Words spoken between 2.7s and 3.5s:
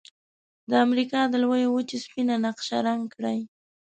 رنګ کړئ.